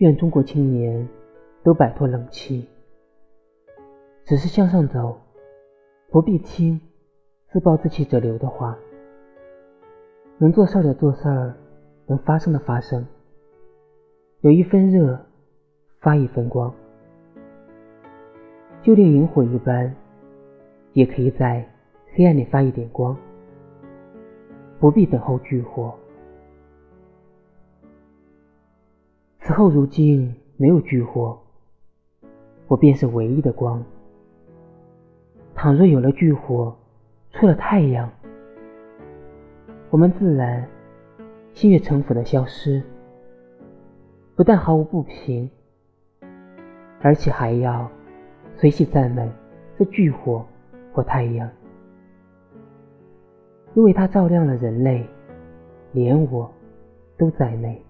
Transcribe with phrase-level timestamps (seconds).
[0.00, 1.06] 愿中国青年
[1.62, 2.66] 都摆脱冷气，
[4.24, 5.20] 只是向上走，
[6.08, 6.80] 不必听
[7.52, 8.78] 自暴自弃者流的话。
[10.38, 11.54] 能做事儿的做事儿，
[12.06, 13.06] 能发生的发生。
[14.40, 15.20] 有一分热，
[15.98, 16.74] 发一分光。
[18.80, 19.94] 就连萤火一般，
[20.94, 21.62] 也可以在
[22.14, 23.14] 黑暗里发一点光。
[24.78, 25.94] 不必等候炬火。
[29.50, 31.36] 此后如今没有炬火，
[32.68, 33.82] 我便是唯一的光。
[35.56, 36.72] 倘若有了炬火，
[37.32, 38.08] 出了太阳，
[39.90, 40.64] 我们自然
[41.52, 42.80] 心悦诚服的消失。
[44.36, 45.50] 不但毫无不平，
[47.02, 47.90] 而且还要
[48.54, 49.28] 随喜赞美
[49.76, 50.46] 这炬火
[50.92, 51.50] 或太阳。
[53.74, 55.04] 因为它照亮了人类，
[55.90, 56.48] 连我
[57.18, 57.84] 都在内。